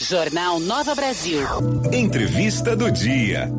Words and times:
Jornal 0.00 0.58
Nova 0.58 0.94
Brasil. 0.94 1.46
Entrevista 1.92 2.74
do 2.74 2.90
dia. 2.90 3.52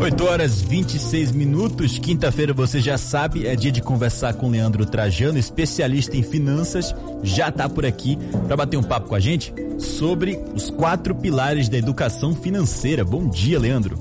8 0.00 0.24
horas 0.24 0.62
26 0.62 1.32
minutos, 1.32 1.98
quinta-feira 1.98 2.54
você 2.54 2.80
já 2.80 2.96
sabe, 2.96 3.46
é 3.46 3.54
dia 3.54 3.70
de 3.70 3.82
conversar 3.82 4.32
com 4.32 4.48
Leandro 4.48 4.86
Trajano, 4.86 5.38
especialista 5.38 6.16
em 6.16 6.22
finanças, 6.22 6.94
já 7.22 7.50
está 7.50 7.68
por 7.68 7.84
aqui 7.84 8.18
para 8.46 8.56
bater 8.56 8.78
um 8.78 8.82
papo 8.82 9.08
com 9.08 9.14
a 9.14 9.20
gente 9.20 9.52
sobre 9.78 10.42
os 10.54 10.70
quatro 10.70 11.14
pilares 11.14 11.68
da 11.68 11.76
educação 11.76 12.34
financeira. 12.34 13.04
Bom 13.04 13.28
dia, 13.28 13.58
Leandro. 13.58 13.98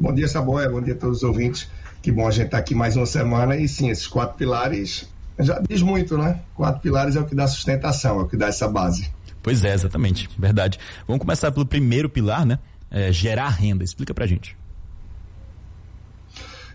Bom 0.00 0.12
dia, 0.12 0.26
Saboia, 0.26 0.68
bom 0.68 0.82
dia 0.82 0.94
a 0.94 0.98
todos 0.98 1.18
os 1.18 1.22
ouvintes. 1.22 1.68
Que 2.02 2.10
bom 2.10 2.26
a 2.26 2.32
gente 2.32 2.46
estar 2.46 2.56
tá 2.56 2.62
aqui 2.62 2.74
mais 2.74 2.96
uma 2.96 3.06
semana 3.06 3.56
e 3.56 3.68
sim, 3.68 3.90
esses 3.90 4.08
quatro 4.08 4.36
pilares 4.36 5.06
já 5.40 5.60
diz 5.68 5.82
muito, 5.82 6.18
né? 6.18 6.40
Quatro 6.54 6.80
pilares 6.80 7.16
é 7.16 7.20
o 7.20 7.24
que 7.24 7.34
dá 7.34 7.46
sustentação, 7.46 8.20
é 8.20 8.22
o 8.22 8.28
que 8.28 8.36
dá 8.36 8.46
essa 8.46 8.68
base. 8.68 9.10
Pois 9.42 9.64
é, 9.64 9.72
exatamente, 9.72 10.28
verdade. 10.38 10.78
Vamos 11.06 11.20
começar 11.20 11.50
pelo 11.52 11.64
primeiro 11.64 12.08
pilar, 12.08 12.44
né? 12.44 12.58
É, 12.90 13.12
gerar 13.12 13.48
renda. 13.48 13.84
Explica 13.84 14.12
pra 14.12 14.26
gente. 14.26 14.56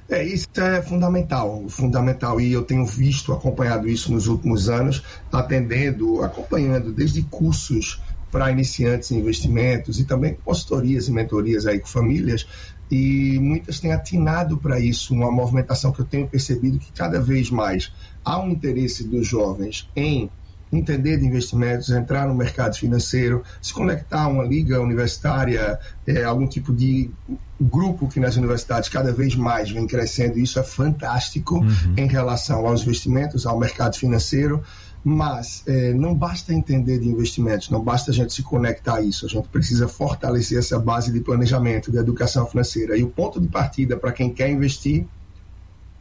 É, 0.10 0.24
isso 0.24 0.48
é 0.58 0.82
fundamental, 0.82 1.66
fundamental. 1.70 2.40
E 2.40 2.52
eu 2.52 2.64
tenho 2.64 2.86
visto, 2.86 3.34
acompanhado 3.34 3.88
isso 3.88 4.12
nos 4.12 4.28
últimos 4.28 4.70
anos, 4.70 5.04
atendendo, 5.32 6.22
acompanhando 6.24 6.92
desde 6.92 7.22
cursos 7.24 8.02
para 8.32 8.52
iniciantes 8.52 9.12
em 9.12 9.20
investimentos 9.20 10.00
e 10.00 10.06
também 10.06 10.36
consultorias 10.44 11.08
e 11.08 11.12
mentorias 11.12 11.68
aí 11.68 11.80
com 11.80 11.88
famílias, 11.88 12.48
e 12.94 13.40
muitas 13.40 13.80
têm 13.80 13.92
atinado 13.92 14.56
para 14.60 14.80
isso, 14.80 15.16
uma 15.16 15.32
movimentação 15.32 15.92
que 15.92 16.02
eu 16.02 16.06
tenho 16.06 16.28
percebido 16.28 16.78
que 16.78 16.94
cada 16.94 17.20
vez 17.20 17.50
mais 17.50 17.92
há 18.24 18.40
um 18.40 18.52
interesse 18.52 19.04
dos 19.04 19.26
jovens 19.28 19.90
em 19.96 20.30
entender 20.78 21.18
de 21.18 21.26
investimentos, 21.26 21.90
entrar 21.90 22.28
no 22.28 22.36
mercado 22.36 22.76
financeiro, 22.76 23.44
se 23.62 23.74
conectar 23.74 24.24
a 24.24 24.28
uma 24.28 24.44
liga 24.44 24.82
universitária, 24.82 25.80
é, 26.08 26.24
algum 26.24 26.48
tipo 26.48 26.74
de 26.74 27.12
grupo 27.60 28.08
que 28.08 28.20
nas 28.20 28.36
universidades 28.36 28.90
cada 28.90 29.14
vez 29.14 29.36
mais 29.36 29.72
vem 29.72 29.88
crescendo, 29.88 30.38
isso 30.40 30.60
é 30.60 30.64
fantástico 30.64 31.60
uhum. 31.60 31.94
em 31.98 32.08
relação 32.08 32.66
aos 32.66 32.82
investimentos, 32.82 33.46
ao 33.46 33.58
mercado 33.60 33.96
financeiro. 33.96 34.64
Mas 35.06 35.64
é, 35.68 35.94
não 35.94 36.16
basta 36.16 36.54
entender 36.54 36.98
de 36.98 37.10
investimentos, 37.10 37.70
não 37.70 37.84
basta 37.84 38.12
a 38.12 38.14
gente 38.14 38.32
se 38.32 38.42
conectar 38.42 38.96
a 38.96 39.02
isso, 39.02 39.26
a 39.26 39.30
gente 39.30 39.50
precisa 39.50 39.86
fortalecer 39.86 40.58
essa 40.58 40.80
base 40.80 41.12
de 41.12 41.20
planejamento, 41.20 41.92
de 41.92 41.98
educação 41.98 42.46
financeira. 42.46 42.98
E 42.98 43.04
o 43.04 43.10
ponto 43.10 43.42
de 43.42 43.50
partida 43.50 43.98
para 43.98 44.14
quem 44.14 44.34
quer 44.34 44.50
investir 44.50 45.06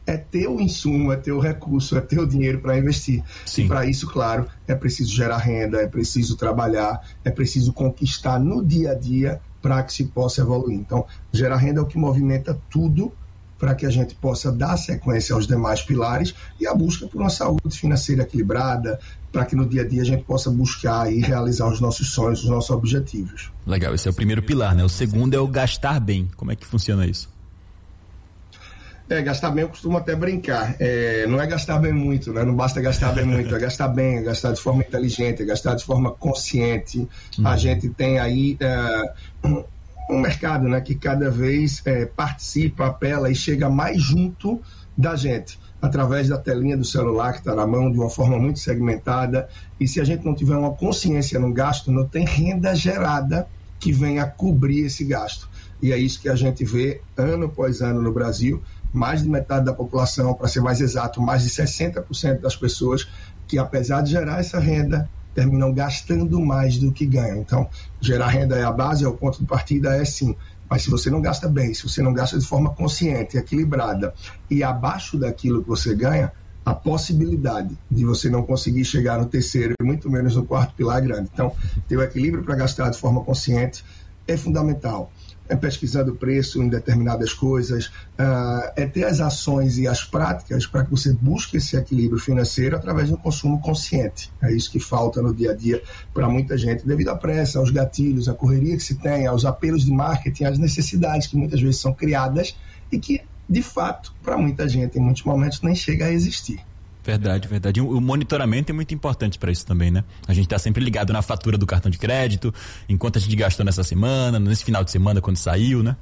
é 0.05 0.17
ter 0.17 0.47
o 0.47 0.59
insumo, 0.59 1.11
é 1.11 1.15
ter 1.15 1.31
o 1.31 1.39
recurso, 1.39 1.97
é 1.97 2.01
ter 2.01 2.19
o 2.19 2.27
dinheiro 2.27 2.59
para 2.59 2.77
investir. 2.77 3.23
Sim. 3.45 3.65
E 3.65 3.67
para 3.67 3.85
isso, 3.85 4.07
claro, 4.07 4.47
é 4.67 4.75
preciso 4.75 5.13
gerar 5.13 5.37
renda, 5.37 5.81
é 5.81 5.87
preciso 5.87 6.35
trabalhar, 6.35 7.01
é 7.23 7.31
preciso 7.31 7.71
conquistar 7.71 8.39
no 8.39 8.63
dia 8.63 8.91
a 8.91 8.95
dia 8.95 9.41
para 9.61 9.81
que 9.81 9.93
se 9.93 10.05
possa 10.05 10.41
evoluir. 10.41 10.77
Então, 10.77 11.05
gerar 11.31 11.57
renda 11.57 11.79
é 11.79 11.83
o 11.83 11.85
que 11.85 11.97
movimenta 11.97 12.59
tudo 12.69 13.13
para 13.57 13.75
que 13.75 13.85
a 13.85 13.89
gente 13.89 14.13
possa 14.15 14.51
dar 14.51 14.75
sequência 14.75 15.33
aos 15.33 15.47
demais 15.47 15.81
pilares 15.81 16.35
e 16.59 16.67
a 16.67 16.75
busca 16.75 17.07
por 17.07 17.21
uma 17.21 17.29
saúde 17.29 17.79
financeira 17.79 18.23
equilibrada, 18.23 18.99
para 19.31 19.45
que 19.45 19.55
no 19.55 19.65
dia 19.65 19.83
a 19.83 19.87
dia 19.87 20.01
a 20.01 20.05
gente 20.05 20.23
possa 20.25 20.51
buscar 20.51 21.09
e 21.09 21.21
realizar 21.21 21.69
os 21.69 21.79
nossos 21.79 22.09
sonhos, 22.11 22.43
os 22.43 22.49
nossos 22.49 22.71
objetivos. 22.71 23.51
Legal, 23.65 23.95
esse 23.95 24.05
é 24.05 24.11
o 24.11 24.13
primeiro 24.13 24.43
pilar, 24.43 24.75
né? 24.75 24.83
O 24.83 24.89
segundo 24.89 25.33
é 25.33 25.39
o 25.39 25.47
gastar 25.47 26.01
bem. 26.01 26.27
Como 26.35 26.51
é 26.51 26.57
que 26.57 26.65
funciona 26.65 27.07
isso? 27.07 27.32
É, 29.09 29.21
gastar 29.21 29.51
bem 29.51 29.63
eu 29.63 29.69
costumo 29.69 29.97
até 29.97 30.15
brincar. 30.15 30.75
É, 30.79 31.27
não 31.27 31.39
é 31.41 31.45
gastar 31.45 31.77
bem 31.77 31.91
muito, 31.91 32.31
né? 32.31 32.43
Não 32.43 32.55
basta 32.55 32.81
gastar 32.81 33.11
bem 33.11 33.25
muito, 33.25 33.53
é 33.53 33.59
gastar 33.59 33.89
bem, 33.89 34.17
é 34.17 34.21
gastar 34.21 34.53
de 34.53 34.61
forma 34.61 34.81
inteligente, 34.81 35.41
é 35.41 35.45
gastar 35.45 35.75
de 35.75 35.83
forma 35.83 36.11
consciente. 36.11 37.07
Uhum. 37.37 37.47
A 37.47 37.57
gente 37.57 37.89
tem 37.89 38.17
aí 38.17 38.57
é, 38.59 39.13
um 40.09 40.19
mercado 40.19 40.67
né, 40.67 40.81
que 40.81 40.95
cada 40.95 41.29
vez 41.29 41.81
é, 41.85 42.05
participa, 42.05 42.87
apela 42.87 43.29
e 43.29 43.35
chega 43.35 43.69
mais 43.69 44.01
junto 44.01 44.61
da 44.97 45.15
gente, 45.15 45.59
através 45.81 46.29
da 46.29 46.37
telinha 46.37 46.77
do 46.77 46.85
celular 46.85 47.33
que 47.33 47.39
está 47.39 47.55
na 47.55 47.65
mão, 47.65 47.91
de 47.91 47.97
uma 47.97 48.09
forma 48.09 48.37
muito 48.37 48.59
segmentada. 48.59 49.49
E 49.79 49.87
se 49.87 49.99
a 49.99 50.03
gente 50.03 50.23
não 50.23 50.35
tiver 50.35 50.55
uma 50.55 50.73
consciência 50.73 51.39
no 51.39 51.51
gasto, 51.51 51.91
não 51.91 52.07
tem 52.07 52.25
renda 52.25 52.75
gerada 52.75 53.47
que 53.79 53.91
venha 53.91 54.25
cobrir 54.25 54.85
esse 54.85 55.03
gasto. 55.03 55.49
E 55.81 55.91
é 55.91 55.97
isso 55.97 56.21
que 56.21 56.29
a 56.29 56.35
gente 56.35 56.63
vê 56.63 57.01
ano 57.17 57.47
após 57.47 57.81
ano 57.81 58.01
no 58.01 58.13
Brasil. 58.13 58.63
Mais 58.93 59.23
de 59.23 59.29
metade 59.29 59.65
da 59.65 59.73
população, 59.73 60.33
para 60.33 60.47
ser 60.47 60.61
mais 60.61 60.79
exato, 60.79 61.21
mais 61.21 61.43
de 61.43 61.49
60% 61.49 62.39
das 62.39 62.55
pessoas 62.55 63.07
que, 63.47 63.57
apesar 63.57 64.01
de 64.01 64.11
gerar 64.11 64.39
essa 64.39 64.59
renda, 64.59 65.09
terminam 65.33 65.73
gastando 65.73 66.39
mais 66.39 66.77
do 66.77 66.91
que 66.91 67.05
ganham. 67.05 67.37
Então, 67.37 67.67
gerar 67.99 68.27
renda 68.27 68.55
é 68.55 68.63
a 68.63 68.71
base, 68.71 69.03
é 69.03 69.07
o 69.07 69.13
ponto 69.13 69.39
de 69.39 69.45
partida, 69.45 69.95
é 69.95 70.05
sim. 70.05 70.35
Mas 70.69 70.83
se 70.83 70.89
você 70.89 71.09
não 71.09 71.21
gasta 71.21 71.47
bem, 71.47 71.73
se 71.73 71.83
você 71.83 72.01
não 72.01 72.13
gasta 72.13 72.37
de 72.37 72.45
forma 72.45 72.73
consciente, 72.73 73.37
equilibrada 73.37 74.13
e 74.49 74.63
abaixo 74.63 75.17
daquilo 75.17 75.61
que 75.61 75.69
você 75.69 75.95
ganha, 75.95 76.31
a 76.65 76.73
possibilidade 76.73 77.77
de 77.91 78.05
você 78.05 78.29
não 78.29 78.43
conseguir 78.43 78.85
chegar 78.85 79.19
no 79.19 79.25
terceiro 79.25 79.73
e 79.79 79.83
muito 79.83 80.09
menos 80.09 80.35
no 80.35 80.45
quarto 80.45 80.73
pilar 80.73 80.99
é 80.99 81.01
grande. 81.01 81.29
Então, 81.33 81.53
ter 81.87 81.97
o 81.97 82.01
equilíbrio 82.01 82.43
para 82.43 82.55
gastar 82.55 82.89
de 82.89 82.97
forma 82.97 83.21
consciente 83.21 83.83
é 84.27 84.37
fundamental 84.37 85.11
é 85.53 85.55
pesquisando 85.55 86.15
preço 86.15 86.61
em 86.61 86.67
determinadas 86.67 87.31
coisas, 87.31 87.85
uh, 87.87 88.71
é 88.75 88.85
ter 88.85 89.05
as 89.05 89.21
ações 89.21 89.77
e 89.77 89.87
as 89.87 90.03
práticas 90.03 90.65
para 90.65 90.83
que 90.83 90.91
você 90.91 91.13
busque 91.13 91.57
esse 91.57 91.77
equilíbrio 91.77 92.19
financeiro 92.19 92.75
através 92.75 93.09
do 93.09 93.17
consumo 93.17 93.61
consciente. 93.61 94.31
É 94.41 94.51
isso 94.51 94.71
que 94.71 94.79
falta 94.79 95.21
no 95.21 95.33
dia 95.33 95.51
a 95.51 95.55
dia 95.55 95.81
para 96.13 96.27
muita 96.27 96.57
gente, 96.57 96.85
devido 96.85 97.09
à 97.09 97.15
pressa, 97.15 97.59
aos 97.59 97.69
gatilhos, 97.69 98.27
à 98.27 98.33
correria 98.33 98.75
que 98.75 98.83
se 98.83 98.95
tem, 98.95 99.27
aos 99.27 99.45
apelos 99.45 99.85
de 99.85 99.91
marketing, 99.91 100.45
às 100.45 100.57
necessidades 100.57 101.27
que 101.27 101.37
muitas 101.37 101.61
vezes 101.61 101.79
são 101.79 101.93
criadas 101.93 102.57
e 102.91 102.97
que, 102.97 103.21
de 103.47 103.61
fato, 103.61 104.13
para 104.23 104.37
muita 104.37 104.67
gente, 104.67 104.97
em 104.97 105.01
muitos 105.01 105.23
momentos, 105.23 105.61
nem 105.61 105.75
chega 105.75 106.05
a 106.05 106.11
existir. 106.11 106.59
Verdade, 107.03 107.47
verdade. 107.49 107.81
O 107.81 107.99
monitoramento 107.99 108.71
é 108.71 108.73
muito 108.73 108.93
importante 108.93 109.37
para 109.37 109.51
isso 109.51 109.65
também, 109.65 109.91
né? 109.91 110.05
A 110.25 110.33
gente 110.33 110.45
está 110.45 110.57
sempre 110.57 110.81
ligado 110.81 111.11
na 111.11 111.21
fatura 111.21 111.57
do 111.57 111.65
cartão 111.65 111.91
de 111.91 111.97
crédito, 111.97 112.53
enquanto 112.87 113.17
a 113.17 113.19
gente 113.19 113.35
gastou 113.35 113.65
nessa 113.65 113.83
semana, 113.83 114.39
nesse 114.39 114.63
final 114.63 114.83
de 114.83 114.91
semana 114.91 115.19
quando 115.19 115.35
saiu, 115.35 115.83
né? 115.83 115.97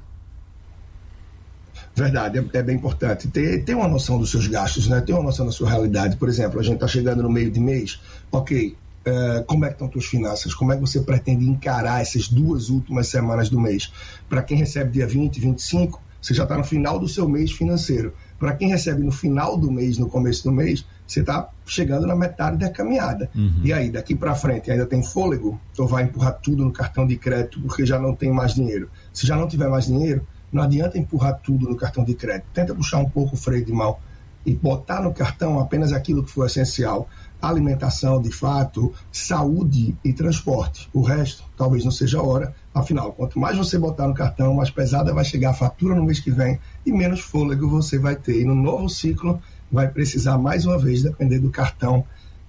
Verdade, 1.94 2.38
é, 2.38 2.58
é, 2.58 2.62
bem 2.62 2.76
importante. 2.76 3.28
Ter, 3.28 3.64
ter 3.64 3.74
uma 3.74 3.88
noção 3.88 4.18
dos 4.18 4.30
seus 4.30 4.46
gastos, 4.46 4.88
né? 4.88 5.00
Ter 5.00 5.12
uma 5.12 5.24
noção 5.24 5.44
da 5.44 5.52
sua 5.52 5.68
realidade. 5.68 6.16
Por 6.16 6.28
exemplo, 6.28 6.60
a 6.60 6.62
gente 6.62 6.74
está 6.74 6.86
chegando 6.86 7.22
no 7.22 7.28
meio 7.28 7.50
de 7.50 7.58
mês, 7.60 8.00
ok, 8.30 8.76
uh, 9.06 9.44
como 9.44 9.64
é 9.64 9.68
que 9.68 9.74
estão 9.74 9.90
suas 9.90 10.06
finanças? 10.06 10.54
Como 10.54 10.72
é 10.72 10.76
que 10.76 10.80
você 10.80 11.00
pretende 11.00 11.44
encarar 11.44 12.00
essas 12.00 12.28
duas 12.28 12.70
últimas 12.70 13.08
semanas 13.08 13.50
do 13.50 13.60
mês? 13.60 13.92
Para 14.28 14.42
quem 14.42 14.56
recebe 14.56 14.92
dia 14.92 15.06
20, 15.06 15.40
25, 15.40 16.00
você 16.20 16.32
já 16.32 16.44
está 16.44 16.56
no 16.56 16.64
final 16.64 16.98
do 16.98 17.08
seu 17.08 17.28
mês 17.28 17.50
financeiro. 17.50 18.14
Para 18.38 18.54
quem 18.54 18.68
recebe 18.68 19.02
no 19.02 19.12
final 19.12 19.56
do 19.56 19.70
mês, 19.70 19.98
no 19.98 20.08
começo 20.08 20.44
do 20.44 20.52
mês, 20.52 20.84
você 21.06 21.20
está 21.20 21.48
chegando 21.66 22.06
na 22.06 22.16
metade 22.16 22.56
da 22.56 22.70
caminhada. 22.70 23.30
Uhum. 23.34 23.60
E 23.62 23.72
aí, 23.72 23.90
daqui 23.90 24.14
para 24.14 24.34
frente, 24.34 24.70
ainda 24.70 24.86
tem 24.86 25.02
fôlego? 25.02 25.60
Ou 25.78 25.86
vai 25.86 26.04
empurrar 26.04 26.38
tudo 26.42 26.64
no 26.64 26.72
cartão 26.72 27.06
de 27.06 27.16
crédito 27.16 27.60
porque 27.60 27.84
já 27.84 27.98
não 27.98 28.14
tem 28.14 28.32
mais 28.32 28.54
dinheiro? 28.54 28.90
Se 29.12 29.26
já 29.26 29.36
não 29.36 29.46
tiver 29.46 29.68
mais 29.68 29.86
dinheiro, 29.86 30.26
não 30.52 30.62
adianta 30.62 30.98
empurrar 30.98 31.40
tudo 31.42 31.68
no 31.68 31.76
cartão 31.76 32.04
de 32.04 32.14
crédito. 32.14 32.46
Tenta 32.52 32.74
puxar 32.74 32.98
um 32.98 33.08
pouco 33.08 33.34
o 33.34 33.38
freio 33.38 33.64
de 33.64 33.72
mão 33.72 33.96
e 34.44 34.54
botar 34.54 35.00
no 35.00 35.12
cartão 35.12 35.58
apenas 35.58 35.92
aquilo 35.92 36.22
que 36.22 36.30
for 36.30 36.46
essencial. 36.46 37.08
Alimentação, 37.40 38.20
de 38.22 38.30
fato, 38.30 38.92
saúde 39.10 39.96
e 40.04 40.12
transporte. 40.12 40.88
O 40.92 41.02
resto, 41.02 41.42
talvez 41.56 41.84
não 41.84 41.90
seja 41.90 42.18
a 42.18 42.22
hora. 42.22 42.54
Afinal, 42.72 43.12
quanto 43.12 43.38
mais 43.38 43.56
você 43.56 43.78
botar 43.78 44.06
no 44.06 44.14
cartão, 44.14 44.54
mais 44.54 44.70
pesada 44.70 45.12
vai 45.12 45.24
chegar 45.24 45.50
a 45.50 45.54
fatura 45.54 45.94
no 45.94 46.04
mês 46.04 46.20
que 46.20 46.30
vem 46.30 46.60
e 46.86 46.92
menos 46.92 47.20
fôlego 47.20 47.68
você 47.68 47.98
vai 47.98 48.14
ter. 48.14 48.40
E 48.40 48.44
no 48.44 48.54
novo 48.54 48.88
ciclo, 48.88 49.40
vai 49.72 49.88
precisar, 49.88 50.36
mais 50.36 50.66
uma 50.66 50.78
vez, 50.78 51.02
depender 51.02 51.38
do 51.38 51.50
cartão 51.50 52.04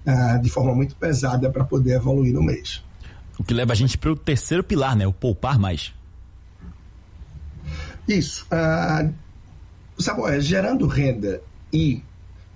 ah, 0.06 0.36
de 0.36 0.50
forma 0.50 0.74
muito 0.74 0.94
pesada 0.94 1.50
para 1.50 1.64
poder 1.64 1.94
evoluir 1.94 2.34
no 2.34 2.42
mês. 2.42 2.84
O 3.38 3.42
que 3.42 3.54
leva 3.54 3.72
a 3.72 3.76
gente 3.76 3.96
para 3.96 4.12
o 4.12 4.16
terceiro 4.16 4.62
pilar, 4.62 4.94
né? 4.94 5.06
O 5.06 5.12
poupar 5.12 5.58
mais. 5.58 5.92
Isso. 8.06 8.46
Ah, 8.50 9.08
sabe, 9.98 10.22
é, 10.30 10.40
gerando 10.40 10.86
renda 10.86 11.42
e 11.72 12.02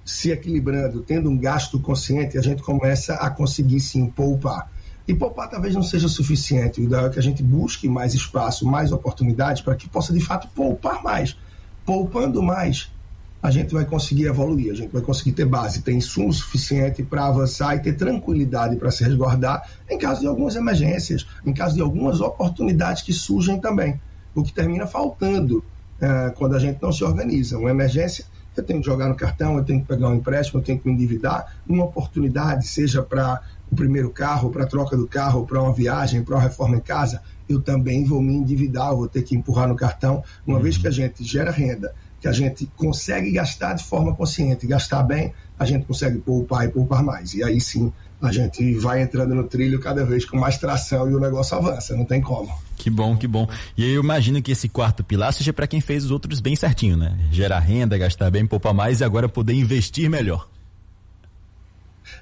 se 0.04 0.30
equilibrando, 0.30 1.00
tendo 1.02 1.28
um 1.30 1.36
gasto 1.36 1.80
consciente, 1.80 2.38
a 2.38 2.42
gente 2.42 2.62
começa 2.62 3.14
a 3.14 3.30
conseguir 3.30 3.80
sim 3.80 4.06
poupar. 4.06 4.70
E 5.06 5.14
poupar 5.14 5.48
talvez 5.48 5.74
não 5.74 5.82
seja 5.82 6.06
suficiente. 6.06 6.80
O 6.80 6.84
ideal 6.84 7.06
é 7.06 7.10
que 7.10 7.18
a 7.18 7.22
gente 7.22 7.42
busque 7.42 7.88
mais 7.88 8.12
espaço, 8.12 8.66
mais 8.66 8.92
oportunidades 8.92 9.62
para 9.62 9.74
que 9.74 9.88
possa 9.88 10.12
de 10.12 10.20
fato 10.20 10.48
poupar 10.48 11.02
mais. 11.02 11.34
Poupando 11.84 12.42
mais, 12.42 12.90
a 13.42 13.50
gente 13.50 13.72
vai 13.72 13.84
conseguir 13.84 14.26
evoluir, 14.26 14.72
a 14.72 14.74
gente 14.74 14.92
vai 14.92 15.00
conseguir 15.00 15.32
ter 15.32 15.44
base, 15.44 15.82
ter 15.82 15.92
insumo 15.92 16.32
suficiente 16.32 17.02
para 17.02 17.26
avançar 17.26 17.76
e 17.76 17.80
ter 17.80 17.94
tranquilidade 17.94 18.76
para 18.76 18.90
se 18.90 19.04
resguardar 19.04 19.68
em 19.88 19.96
caso 19.96 20.20
de 20.20 20.26
algumas 20.26 20.56
emergências, 20.56 21.26
em 21.46 21.52
caso 21.52 21.76
de 21.76 21.80
algumas 21.80 22.20
oportunidades 22.20 23.02
que 23.02 23.12
surgem 23.12 23.60
também. 23.60 24.00
O 24.34 24.42
que 24.42 24.52
termina 24.52 24.86
faltando 24.86 25.58
uh, 25.58 26.32
quando 26.36 26.56
a 26.56 26.58
gente 26.58 26.82
não 26.82 26.92
se 26.92 27.04
organiza. 27.04 27.58
Uma 27.58 27.70
emergência 27.70 28.24
eu 28.60 28.64
tenho 28.64 28.80
que 28.80 28.86
jogar 28.86 29.08
no 29.08 29.14
cartão, 29.14 29.56
eu 29.56 29.64
tenho 29.64 29.80
que 29.80 29.86
pegar 29.86 30.08
um 30.08 30.14
empréstimo, 30.14 30.60
eu 30.60 30.64
tenho 30.64 30.78
que 30.78 30.88
me 30.88 30.92
endividar. 30.92 31.54
Uma 31.66 31.84
oportunidade, 31.84 32.66
seja 32.66 33.02
para 33.02 33.40
o 33.70 33.76
primeiro 33.76 34.10
carro, 34.10 34.50
para 34.50 34.64
a 34.64 34.66
troca 34.66 34.96
do 34.96 35.06
carro, 35.06 35.46
para 35.46 35.62
uma 35.62 35.72
viagem, 35.72 36.24
para 36.24 36.34
uma 36.34 36.42
reforma 36.42 36.76
em 36.76 36.80
casa, 36.80 37.22
eu 37.48 37.62
também 37.62 38.04
vou 38.04 38.20
me 38.20 38.34
endividar, 38.34 38.90
eu 38.90 38.96
vou 38.98 39.08
ter 39.08 39.22
que 39.22 39.36
empurrar 39.36 39.68
no 39.68 39.76
cartão. 39.76 40.22
Uma 40.46 40.56
uhum. 40.56 40.62
vez 40.62 40.76
que 40.76 40.86
a 40.86 40.90
gente 40.90 41.24
gera 41.24 41.50
renda, 41.50 41.94
que 42.28 42.30
a 42.30 42.32
gente 42.32 42.68
consegue 42.76 43.30
gastar 43.32 43.74
de 43.74 43.84
forma 43.84 44.14
consciente, 44.14 44.66
gastar 44.66 45.02
bem, 45.02 45.32
a 45.58 45.64
gente 45.64 45.86
consegue 45.86 46.18
poupar 46.18 46.66
e 46.66 46.68
poupar 46.68 47.02
mais. 47.02 47.32
E 47.34 47.42
aí 47.42 47.60
sim 47.60 47.92
a 48.20 48.30
gente 48.32 48.74
vai 48.74 49.00
entrando 49.00 49.34
no 49.34 49.44
trilho 49.44 49.80
cada 49.80 50.04
vez 50.04 50.24
com 50.24 50.36
mais 50.36 50.58
tração 50.58 51.08
e 51.08 51.14
o 51.14 51.20
negócio 51.20 51.56
avança, 51.56 51.96
não 51.96 52.04
tem 52.04 52.20
como. 52.20 52.52
Que 52.76 52.90
bom, 52.90 53.16
que 53.16 53.26
bom. 53.26 53.48
E 53.76 53.92
eu 53.92 54.02
imagino 54.02 54.42
que 54.42 54.52
esse 54.52 54.68
quarto 54.68 55.02
pilar 55.02 55.32
seja 55.32 55.52
para 55.52 55.66
quem 55.66 55.80
fez 55.80 56.04
os 56.04 56.10
outros 56.10 56.40
bem 56.40 56.54
certinho, 56.54 56.96
né? 56.96 57.16
Gerar 57.30 57.60
renda, 57.60 57.96
gastar 57.96 58.30
bem, 58.30 58.46
poupar 58.46 58.74
mais 58.74 59.00
e 59.00 59.04
agora 59.04 59.28
poder 59.28 59.54
investir 59.54 60.10
melhor. 60.10 60.48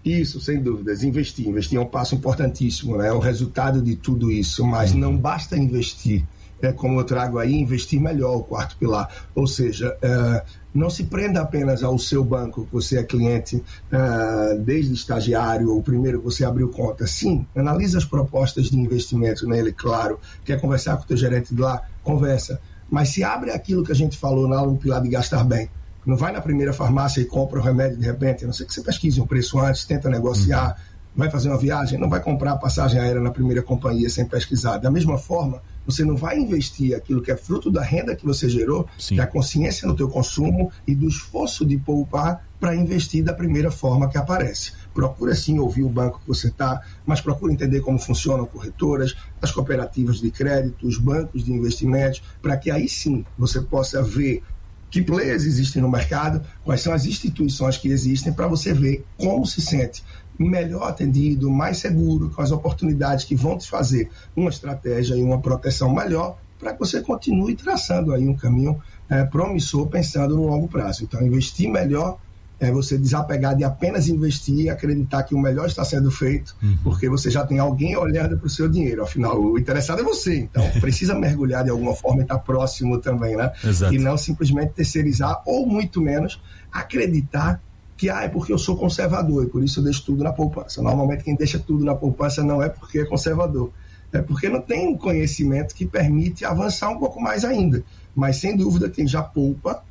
Isso, 0.05 0.41
sem 0.41 0.61
dúvidas. 0.61 1.03
Investir. 1.03 1.49
Investir 1.49 1.79
é 1.79 1.81
um 1.81 1.87
passo 1.87 2.14
importantíssimo, 2.14 2.97
né? 2.97 3.08
É 3.08 3.12
o 3.12 3.19
resultado 3.19 3.82
de 3.82 3.97
tudo 3.97 4.31
isso. 4.31 4.67
Mas 4.67 4.93
não 4.93 5.17
basta 5.17 5.56
investir 5.56 6.25
é, 6.61 6.73
como 6.73 7.00
eu 7.00 7.05
trago 7.05 7.38
aí, 7.38 7.55
investir 7.55 8.00
melhor 8.00 8.37
o 8.37 8.43
quarto 8.43 8.76
pilar. 8.76 9.08
Ou 9.35 9.47
seja, 9.47 9.97
é, 10.00 10.43
não 10.75 10.91
se 10.91 11.05
prenda 11.05 11.41
apenas 11.41 11.82
ao 11.82 11.99
seu 11.99 12.25
banco, 12.25 12.67
que 12.67 12.73
você 12.73 12.99
é 12.99 13.03
cliente 13.03 13.62
é, 13.91 14.55
desde 14.58 14.93
estagiário 14.93 15.70
ou 15.73 15.82
primeiro 15.82 16.20
você 16.20 16.44
abriu 16.44 16.69
conta. 16.69 17.06
Sim, 17.06 17.47
analisa 17.55 17.99
as 17.99 18.05
propostas 18.05 18.70
de 18.70 18.79
investimento 18.79 19.49
nele, 19.49 19.73
claro. 19.73 20.19
Quer 20.44 20.61
conversar 20.61 20.97
com 20.97 21.05
o 21.05 21.06
teu 21.06 21.17
gerente 21.17 21.55
de 21.55 21.61
lá? 21.61 21.82
Conversa. 22.03 22.61
Mas 22.91 23.08
se 23.08 23.25
abre 23.25 23.50
aquilo 23.50 23.85
que 23.85 23.93
a 23.93 23.94
gente 23.94 24.17
falou 24.17 24.47
na 24.49 24.58
aula 24.58 24.73
do 24.73 24.79
pilar 24.79 25.03
de 25.03 25.08
gastar 25.08 25.44
bem. 25.44 25.69
Não 26.05 26.17
vai 26.17 26.31
na 26.31 26.41
primeira 26.41 26.73
farmácia 26.73 27.20
e 27.20 27.25
compra 27.25 27.58
o 27.58 27.62
remédio 27.62 27.97
de 27.99 28.06
repente, 28.06 28.44
a 28.44 28.47
não 28.47 28.55
ser 28.55 28.64
que 28.64 28.73
você 28.73 28.81
pesquise 28.81 29.20
um 29.20 29.26
preço 29.26 29.58
antes, 29.58 29.85
tenta 29.85 30.08
negociar, 30.08 30.69
uhum. 30.69 30.75
vai 31.17 31.29
fazer 31.29 31.49
uma 31.49 31.58
viagem, 31.58 31.99
não 31.99 32.08
vai 32.08 32.20
comprar 32.20 32.55
passagem 32.58 33.00
aérea 33.00 33.20
na 33.20 33.32
primeira 33.32 33.61
companhia 33.61 34.08
sem 34.08 34.25
pesquisar. 34.25 34.79
Da 34.79 34.88
mesma 34.88 35.19
forma, 35.19 35.61
você 35.86 36.04
não 36.04 36.16
vai 36.16 36.38
investir 36.38 36.94
aquilo 36.94 37.22
que 37.22 37.30
é 37.30 37.36
fruto 37.36 37.70
da 37.70 37.82
renda 37.82 38.16
que 38.16 38.26
você 38.26 38.48
gerou, 38.48 38.86
Sim. 38.98 39.16
da 39.16 39.26
consciência 39.26 39.86
no 39.86 39.94
teu 39.94 40.08
consumo 40.08 40.72
e 40.86 40.94
do 40.94 41.08
esforço 41.08 41.64
de 41.64 41.78
poupar 41.78 42.44
para 42.58 42.74
investir 42.74 43.22
da 43.22 43.32
primeira 43.32 43.70
forma 43.70 44.08
que 44.08 44.18
aparece. 44.18 44.72
Procura 44.92 45.34
sim 45.34 45.58
ouvir 45.58 45.84
o 45.84 45.88
banco 45.88 46.20
que 46.20 46.26
você 46.26 46.48
está, 46.48 46.82
mas 47.04 47.20
procura 47.20 47.52
entender 47.52 47.80
como 47.80 47.98
funcionam 47.98 48.46
corretoras, 48.46 49.14
as 49.40 49.50
cooperativas 49.50 50.20
de 50.20 50.30
crédito, 50.30 50.86
os 50.86 50.98
bancos 50.98 51.44
de 51.44 51.52
investimentos, 51.52 52.22
para 52.42 52.56
que 52.56 52.70
aí 52.70 52.88
sim 52.88 53.24
você 53.38 53.60
possa 53.60 54.02
ver 54.02 54.42
que 54.90 55.02
players 55.02 55.44
existem 55.44 55.82
no 55.82 55.90
mercado, 55.90 56.42
quais 56.64 56.80
são 56.80 56.92
as 56.92 57.04
instituições 57.04 57.76
que 57.76 57.88
existem, 57.88 58.32
para 58.32 58.46
você 58.46 58.72
ver 58.72 59.04
como 59.18 59.44
se 59.44 59.60
sente 59.60 60.02
melhor 60.38 60.88
atendido, 60.88 61.50
mais 61.50 61.78
seguro, 61.78 62.30
com 62.30 62.42
as 62.42 62.50
oportunidades 62.50 63.24
que 63.24 63.34
vão 63.34 63.56
te 63.56 63.68
fazer 63.68 64.10
uma 64.34 64.50
estratégia 64.50 65.14
e 65.14 65.22
uma 65.22 65.40
proteção 65.40 65.94
melhor 65.94 66.36
para 66.58 66.72
que 66.72 66.78
você 66.78 67.00
continue 67.00 67.54
traçando 67.54 68.12
aí 68.12 68.26
um 68.26 68.36
caminho 68.36 68.80
é, 69.08 69.24
promissor 69.24 69.86
pensando 69.86 70.36
no 70.36 70.46
longo 70.46 70.68
prazo. 70.68 71.04
Então, 71.04 71.22
investir 71.22 71.70
melhor 71.70 72.18
é 72.58 72.70
você 72.70 72.96
desapegar 72.96 73.54
de 73.54 73.64
apenas 73.64 74.08
investir 74.08 74.60
e 74.60 74.70
acreditar 74.70 75.22
que 75.24 75.34
o 75.34 75.38
melhor 75.38 75.66
está 75.66 75.84
sendo 75.84 76.10
feito, 76.10 76.56
uhum. 76.62 76.78
porque 76.82 77.08
você 77.08 77.30
já 77.30 77.44
tem 77.44 77.58
alguém 77.58 77.96
olhando 77.96 78.38
para 78.38 78.46
o 78.46 78.50
seu 78.50 78.68
dinheiro. 78.68 79.02
Afinal, 79.02 79.38
o 79.38 79.58
interessado 79.58 80.00
é 80.00 80.02
você, 80.02 80.38
então 80.38 80.66
precisa 80.80 81.14
mergulhar 81.14 81.64
de 81.64 81.70
alguma 81.70 81.94
forma 81.94 82.20
e 82.20 82.22
estar 82.22 82.38
próximo 82.38 82.98
também, 82.98 83.36
né? 83.36 83.52
Exato. 83.62 83.94
E 83.94 83.98
não 83.98 84.16
simplesmente 84.16 84.72
terceirizar, 84.72 85.42
ou 85.44 85.66
muito 85.66 86.00
menos 86.00 86.40
acreditar 86.72 87.60
que 87.96 88.10
ah, 88.10 88.22
é 88.22 88.28
porque 88.28 88.52
eu 88.52 88.58
sou 88.58 88.76
conservador 88.76 89.44
e 89.44 89.48
por 89.48 89.64
isso 89.64 89.81
eu 89.81 89.84
deixo 89.84 90.04
tudo 90.04 90.22
na 90.22 90.32
poupança. 90.32 90.82
Normalmente 90.82 91.25
quem 91.25 91.34
deixa 91.34 91.58
tudo 91.58 91.84
na 91.84 91.94
poupança 91.94 92.44
não 92.44 92.62
é 92.62 92.69
porque 92.69 93.00
é 93.00 93.04
conservador, 93.04 93.70
é 94.12 94.20
porque 94.20 94.48
não 94.48 94.60
tem 94.60 94.88
um 94.88 94.96
conhecimento 94.96 95.75
que 95.75 95.87
permite 95.87 96.44
avançar 96.44 96.90
um 96.90 96.98
pouco 96.98 97.20
mais 97.20 97.44
ainda. 97.44 97.82
Mas 98.14 98.37
sem 98.37 98.56
dúvida 98.56 98.90
quem 98.90 99.06
já 99.06 99.22
poupa 99.22 99.82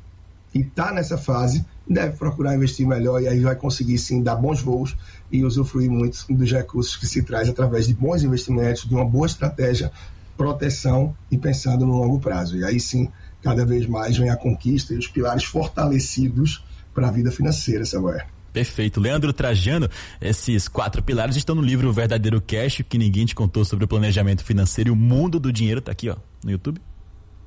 e 0.54 0.60
está 0.60 0.92
nessa 0.92 1.18
fase 1.18 1.64
deve 1.88 2.16
procurar 2.16 2.54
investir 2.54 2.86
melhor 2.86 3.20
e 3.22 3.28
aí 3.28 3.40
vai 3.40 3.54
conseguir 3.54 3.98
sim 3.98 4.22
dar 4.22 4.36
bons 4.36 4.60
voos 4.60 4.96
e 5.30 5.44
usufruir 5.44 5.90
muito 5.90 6.24
dos 6.28 6.50
recursos 6.50 6.96
que 6.96 7.06
se 7.06 7.22
traz 7.22 7.48
através 7.48 7.86
de 7.86 7.94
bons 7.94 8.22
investimentos, 8.22 8.84
de 8.88 8.94
uma 8.94 9.04
boa 9.04 9.26
estratégia, 9.26 9.90
proteção 10.36 11.14
e 11.30 11.38
pensando 11.38 11.86
no 11.86 11.96
longo 11.96 12.18
prazo. 12.18 12.56
E 12.56 12.64
aí 12.64 12.78
sim, 12.80 13.08
cada 13.42 13.64
vez 13.64 13.86
mais 13.86 14.16
vem 14.16 14.30
a 14.30 14.36
conquista 14.36 14.94
e 14.94 14.98
os 14.98 15.08
pilares 15.08 15.44
fortalecidos 15.44 16.64
para 16.96 17.08
a 17.08 17.10
vida 17.12 17.30
financeira, 17.30 17.84
Samuel. 17.84 18.24
Perfeito. 18.54 18.98
Leandro 18.98 19.34
Trajano, 19.34 19.86
esses 20.18 20.66
quatro 20.66 21.02
pilares 21.02 21.36
estão 21.36 21.54
no 21.54 21.60
livro 21.60 21.92
Verdadeiro 21.92 22.40
Cash, 22.40 22.82
que 22.88 22.96
ninguém 22.96 23.26
te 23.26 23.34
contou 23.34 23.66
sobre 23.66 23.84
o 23.84 23.88
planejamento 23.88 24.42
financeiro 24.42 24.88
e 24.88 24.92
o 24.92 24.96
mundo 24.96 25.38
do 25.38 25.52
dinheiro. 25.52 25.82
Tá 25.82 25.92
aqui, 25.92 26.08
ó, 26.08 26.16
no 26.42 26.50
YouTube. 26.50 26.80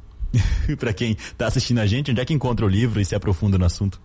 para 0.77 0.93
quem 0.93 1.13
está 1.13 1.47
assistindo 1.47 1.79
a 1.79 1.87
gente, 1.87 2.11
onde 2.11 2.21
é 2.21 2.25
que 2.25 2.33
encontra 2.33 2.63
o 2.63 2.69
livro 2.69 3.01
e 3.01 3.05
se 3.05 3.15
aprofunda 3.15 3.57
no 3.57 3.65
assunto? 3.65 3.99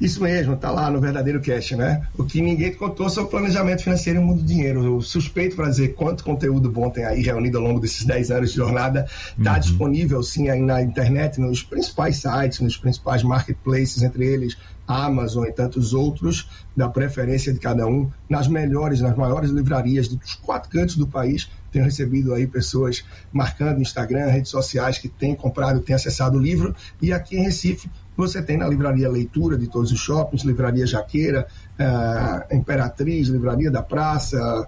Isso 0.00 0.22
mesmo, 0.22 0.56
tá 0.56 0.70
lá 0.70 0.90
no 0.90 1.00
verdadeiro 1.00 1.40
cash, 1.40 1.72
né? 1.72 2.06
O 2.16 2.24
que 2.24 2.40
ninguém 2.40 2.72
contou 2.74 3.08
sobre 3.08 3.30
planejamento 3.30 3.82
financeiro 3.82 4.20
e 4.20 4.22
o 4.22 4.26
mundo 4.26 4.40
do 4.40 4.46
dinheiro. 4.46 4.84
Eu 4.84 5.00
suspeito 5.00 5.56
para 5.56 5.68
dizer 5.68 5.94
quanto 5.94 6.24
conteúdo 6.24 6.70
bom 6.70 6.90
tem 6.90 7.04
aí 7.04 7.22
reunido 7.22 7.58
ao 7.58 7.64
longo 7.64 7.80
desses 7.80 8.04
10 8.04 8.30
anos 8.30 8.50
de 8.50 8.56
jornada. 8.56 9.06
Está 9.38 9.54
uhum. 9.54 9.60
disponível 9.60 10.22
sim 10.22 10.48
aí 10.48 10.60
na 10.60 10.82
internet, 10.82 11.40
nos 11.40 11.62
principais 11.62 12.16
sites, 12.16 12.60
nos 12.60 12.76
principais 12.76 13.22
marketplaces, 13.22 14.02
entre 14.02 14.24
eles 14.24 14.56
Amazon 14.88 15.46
e 15.46 15.52
tantos 15.52 15.92
outros, 15.92 16.48
da 16.74 16.88
preferência 16.88 17.52
de 17.52 17.60
cada 17.60 17.86
um, 17.86 18.10
nas 18.28 18.48
melhores, 18.48 19.02
nas 19.02 19.14
maiores 19.14 19.50
livrarias 19.50 20.08
dos 20.08 20.34
quatro 20.34 20.70
cantos 20.70 20.96
do 20.96 21.06
país. 21.06 21.50
Tenho 21.70 21.84
recebido 21.84 22.32
aí 22.32 22.46
pessoas 22.46 23.04
marcando 23.30 23.82
Instagram, 23.82 24.28
redes 24.28 24.50
sociais 24.50 24.96
que 24.96 25.08
têm 25.08 25.34
comprado, 25.34 25.80
têm 25.80 25.94
acessado 25.94 26.38
o 26.38 26.40
livro. 26.40 26.74
E 27.02 27.12
aqui 27.12 27.36
em 27.36 27.42
Recife, 27.42 27.90
você 28.18 28.42
tem 28.42 28.56
na 28.56 28.66
livraria 28.66 29.08
Leitura 29.08 29.56
de 29.56 29.68
todos 29.68 29.92
os 29.92 30.00
shoppings, 30.00 30.42
livraria 30.42 30.84
Jaqueira, 30.84 31.46
uh, 31.78 32.54
Imperatriz, 32.54 33.28
livraria 33.28 33.70
da 33.70 33.80
Praça, 33.80 34.66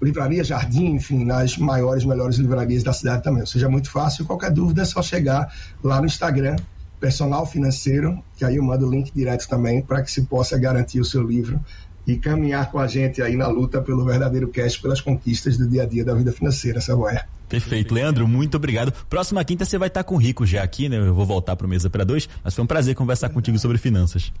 livraria 0.00 0.44
Jardim, 0.44 0.92
enfim, 0.92 1.24
nas 1.24 1.58
maiores, 1.58 2.04
melhores 2.04 2.36
livrarias 2.36 2.84
da 2.84 2.92
cidade 2.92 3.24
também. 3.24 3.40
Ou 3.40 3.46
seja, 3.48 3.68
muito 3.68 3.90
fácil. 3.90 4.24
Qualquer 4.24 4.52
dúvida 4.52 4.82
é 4.82 4.84
só 4.84 5.02
chegar 5.02 5.52
lá 5.82 6.00
no 6.00 6.06
Instagram, 6.06 6.54
personal 7.00 7.44
financeiro, 7.44 8.22
que 8.36 8.44
aí 8.44 8.56
eu 8.56 8.62
mando 8.62 8.86
o 8.86 8.90
link 8.90 9.12
direto 9.12 9.48
também 9.48 9.82
para 9.82 10.00
que 10.00 10.10
se 10.12 10.22
possa 10.26 10.56
garantir 10.56 11.00
o 11.00 11.04
seu 11.04 11.22
livro 11.22 11.60
e 12.06 12.16
caminhar 12.16 12.70
com 12.70 12.78
a 12.78 12.86
gente 12.86 13.20
aí 13.20 13.36
na 13.36 13.48
luta 13.48 13.82
pelo 13.82 14.04
verdadeiro 14.04 14.48
cash, 14.48 14.76
pelas 14.76 15.00
conquistas 15.00 15.58
do 15.58 15.68
dia 15.68 15.82
a 15.82 15.86
dia 15.86 16.04
da 16.04 16.14
vida 16.14 16.30
financeira, 16.30 16.80
Samuel. 16.80 17.22
Perfeito. 17.48 17.94
Leandro, 17.94 18.28
muito 18.28 18.56
obrigado. 18.56 18.92
Próxima 19.08 19.44
quinta 19.44 19.64
você 19.64 19.78
vai 19.78 19.88
estar 19.88 20.04
com 20.04 20.14
o 20.14 20.18
Rico 20.18 20.46
já 20.46 20.62
aqui, 20.62 20.88
né? 20.88 20.98
Eu 20.98 21.14
vou 21.14 21.26
voltar 21.26 21.56
para 21.56 21.66
o 21.66 21.70
Mesa 21.70 21.88
para 21.88 22.04
Dois, 22.04 22.28
mas 22.44 22.54
foi 22.54 22.64
um 22.64 22.66
prazer 22.66 22.94
conversar 22.94 23.28
contigo 23.30 23.58
sobre 23.58 23.78
finanças. 23.78 24.32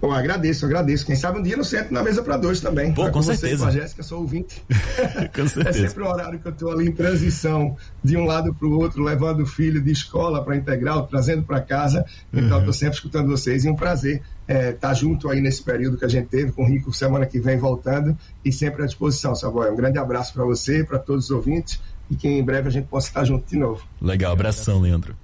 Bom, 0.00 0.12
agradeço, 0.12 0.66
agradeço. 0.66 1.06
Quem 1.06 1.16
sabe 1.16 1.38
um 1.38 1.42
dia 1.42 1.56
no 1.56 1.64
centro 1.64 1.92
na 1.92 2.02
mesa 2.02 2.22
para 2.22 2.36
dois 2.36 2.60
também. 2.60 2.92
Pô, 2.92 3.10
com, 3.10 3.22
certeza. 3.22 3.62
com 3.62 3.68
a 3.68 3.70
Jéssica, 3.70 4.02
sou 4.02 4.20
ouvinte. 4.20 4.62
com 5.34 5.48
certeza. 5.48 5.84
É 5.84 5.88
sempre 5.88 6.02
o 6.02 6.06
horário 6.06 6.38
que 6.38 6.46
eu 6.46 6.52
estou 6.52 6.70
ali 6.70 6.86
em 6.86 6.92
transição 6.92 7.76
de 8.04 8.16
um 8.16 8.24
lado 8.26 8.54
para 8.54 8.68
o 8.68 8.78
outro, 8.78 9.02
levando 9.02 9.42
o 9.42 9.46
filho 9.46 9.80
de 9.80 9.90
escola 9.90 10.44
para 10.44 10.56
integral, 10.56 11.06
trazendo 11.06 11.42
para 11.42 11.60
casa. 11.60 12.04
Então, 12.32 12.58
estou 12.58 12.66
uhum. 12.66 12.72
sempre 12.72 12.94
escutando 12.94 13.28
vocês 13.28 13.64
e 13.64 13.68
um 13.68 13.74
prazer 13.74 14.22
estar 14.48 14.54
é, 14.54 14.72
tá 14.72 14.94
junto 14.94 15.28
aí 15.28 15.40
nesse 15.40 15.62
período 15.62 15.96
que 15.96 16.04
a 16.04 16.08
gente 16.08 16.28
teve 16.28 16.52
com 16.52 16.62
o 16.62 16.66
Rico 16.66 16.92
semana 16.92 17.26
que 17.26 17.40
vem 17.40 17.58
voltando 17.58 18.16
e 18.44 18.52
sempre 18.52 18.82
à 18.82 18.86
disposição, 18.86 19.34
Savoy. 19.34 19.70
Um 19.70 19.76
grande 19.76 19.98
abraço 19.98 20.32
para 20.32 20.44
você, 20.44 20.84
para 20.84 20.98
todos 20.98 21.24
os 21.24 21.30
ouvintes 21.30 21.80
e 22.10 22.14
que 22.14 22.28
em 22.28 22.44
breve 22.44 22.68
a 22.68 22.70
gente 22.70 22.86
possa 22.86 23.08
estar 23.08 23.24
junto 23.24 23.48
de 23.48 23.58
novo. 23.58 23.82
Legal, 24.00 24.32
abração, 24.32 24.80
Leandro. 24.80 25.16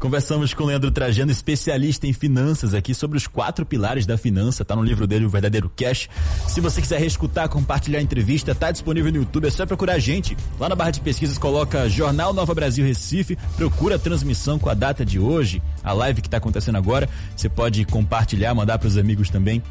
Conversamos 0.00 0.54
com 0.54 0.64
Leandro 0.64 0.90
Trajano, 0.90 1.30
especialista 1.30 2.06
em 2.06 2.14
finanças, 2.14 2.72
aqui 2.72 2.94
sobre 2.94 3.18
os 3.18 3.26
quatro 3.26 3.66
pilares 3.66 4.06
da 4.06 4.16
finança. 4.16 4.64
Tá 4.64 4.74
no 4.74 4.82
livro 4.82 5.06
dele, 5.06 5.26
O 5.26 5.28
Verdadeiro 5.28 5.70
Cash. 5.76 6.08
Se 6.48 6.58
você 6.58 6.80
quiser 6.80 6.98
reescutar, 6.98 7.50
compartilhar 7.50 7.98
a 7.98 8.02
entrevista, 8.02 8.54
tá 8.54 8.72
disponível 8.72 9.12
no 9.12 9.18
YouTube. 9.18 9.46
É 9.46 9.50
só 9.50 9.66
procurar 9.66 9.92
a 9.92 9.98
gente. 9.98 10.34
Lá 10.58 10.70
na 10.70 10.74
barra 10.74 10.92
de 10.92 11.02
pesquisas, 11.02 11.36
coloca 11.36 11.86
Jornal 11.86 12.32
Nova 12.32 12.54
Brasil 12.54 12.82
Recife. 12.82 13.36
Procura 13.58 13.96
a 13.96 13.98
transmissão 13.98 14.58
com 14.58 14.70
a 14.70 14.74
data 14.74 15.04
de 15.04 15.18
hoje, 15.18 15.62
a 15.84 15.92
live 15.92 16.22
que 16.22 16.28
está 16.28 16.38
acontecendo 16.38 16.76
agora. 16.76 17.06
Você 17.36 17.50
pode 17.50 17.84
compartilhar, 17.84 18.54
mandar 18.54 18.78
para 18.78 18.88
os 18.88 18.96
amigos 18.96 19.28
também. 19.28 19.62